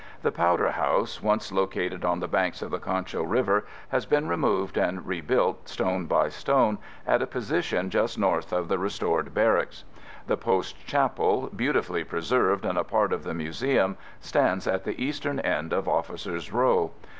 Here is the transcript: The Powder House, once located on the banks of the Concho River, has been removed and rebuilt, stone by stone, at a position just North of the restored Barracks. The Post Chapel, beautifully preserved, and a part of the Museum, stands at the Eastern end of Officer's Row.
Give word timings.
The 0.23 0.31
Powder 0.31 0.71
House, 0.71 1.21
once 1.21 1.51
located 1.51 2.03
on 2.03 2.21
the 2.21 2.27
banks 2.27 2.63
of 2.63 2.71
the 2.71 2.79
Concho 2.79 3.21
River, 3.21 3.67
has 3.89 4.07
been 4.07 4.27
removed 4.27 4.75
and 4.75 5.05
rebuilt, 5.05 5.69
stone 5.69 6.07
by 6.07 6.27
stone, 6.29 6.79
at 7.05 7.21
a 7.21 7.27
position 7.27 7.91
just 7.91 8.17
North 8.17 8.51
of 8.51 8.67
the 8.67 8.79
restored 8.79 9.35
Barracks. 9.35 9.83
The 10.25 10.37
Post 10.37 10.87
Chapel, 10.87 11.51
beautifully 11.55 12.03
preserved, 12.03 12.65
and 12.65 12.79
a 12.79 12.83
part 12.83 13.13
of 13.13 13.21
the 13.23 13.35
Museum, 13.35 13.95
stands 14.19 14.65
at 14.65 14.85
the 14.85 14.99
Eastern 14.99 15.39
end 15.41 15.71
of 15.71 15.87
Officer's 15.87 16.51
Row. 16.51 16.89